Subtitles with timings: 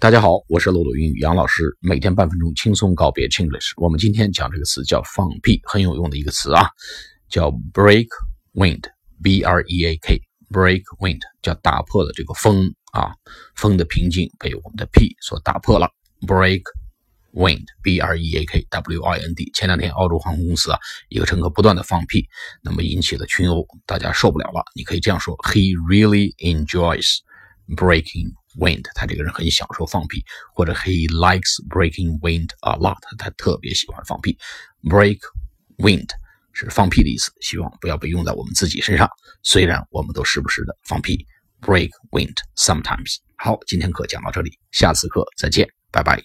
[0.00, 3.72] 大家好，我是漏斗英语杨老师，每天半分钟轻松告别 Chinglish。
[3.76, 6.70] 我们今天讲这个词叫放屁，很有用的一个词啊，
[7.28, 8.06] 叫 break
[8.54, 13.12] wind，b r e a k，break wind 叫打破了这个风啊，
[13.56, 15.86] 风的平静被我们的屁所打破了。
[16.26, 16.62] break
[17.34, 19.50] wind，b r e a k w i n d。
[19.52, 20.78] 前两天澳洲航空公司啊，
[21.10, 22.26] 一个乘客不断的放屁，
[22.62, 24.64] 那么引起了群殴，大家受不了了。
[24.74, 27.18] 你可以这样说：He really enjoys
[27.76, 28.39] breaking。
[28.58, 30.24] Wind，他这个人很享受放屁，
[30.54, 34.38] 或者 He likes breaking wind a lot，他特别喜欢放屁。
[34.82, 35.20] Break
[35.78, 36.08] wind
[36.52, 39.08] 是放屁的意思，希望不要被用在我们自己身上。
[39.42, 41.26] 虽然我们都时不时的放屁
[41.60, 43.18] ，break wind sometimes。
[43.36, 46.20] 好，今天课讲到这里，下次课再见，拜拜。